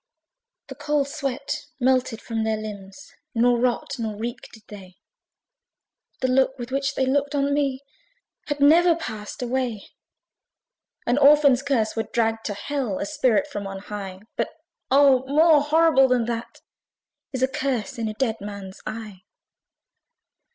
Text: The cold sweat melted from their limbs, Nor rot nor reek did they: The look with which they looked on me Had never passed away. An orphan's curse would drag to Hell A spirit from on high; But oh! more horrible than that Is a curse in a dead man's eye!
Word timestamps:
The 0.69 0.73
cold 0.73 1.07
sweat 1.09 1.67
melted 1.79 2.23
from 2.23 2.43
their 2.43 2.57
limbs, 2.57 3.13
Nor 3.35 3.59
rot 3.59 3.99
nor 3.99 4.15
reek 4.15 4.49
did 4.51 4.63
they: 4.67 4.95
The 6.21 6.27
look 6.27 6.57
with 6.57 6.71
which 6.71 6.95
they 6.95 7.05
looked 7.05 7.35
on 7.35 7.53
me 7.53 7.81
Had 8.47 8.59
never 8.59 8.95
passed 8.95 9.43
away. 9.43 9.89
An 11.05 11.19
orphan's 11.19 11.61
curse 11.61 11.95
would 11.95 12.11
drag 12.13 12.43
to 12.45 12.55
Hell 12.55 12.97
A 12.97 13.05
spirit 13.05 13.45
from 13.45 13.67
on 13.67 13.77
high; 13.77 14.21
But 14.35 14.49
oh! 14.89 15.23
more 15.27 15.61
horrible 15.61 16.07
than 16.07 16.25
that 16.25 16.61
Is 17.31 17.43
a 17.43 17.47
curse 17.47 17.99
in 17.99 18.07
a 18.07 18.15
dead 18.15 18.41
man's 18.41 18.81
eye! 18.87 19.21